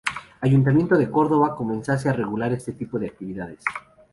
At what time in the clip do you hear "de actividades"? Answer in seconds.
2.97-3.63